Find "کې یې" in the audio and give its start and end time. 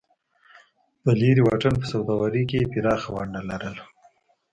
2.49-2.69